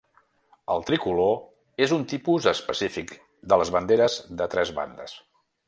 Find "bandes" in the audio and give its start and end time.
4.81-5.15